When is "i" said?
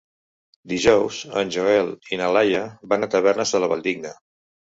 2.17-2.19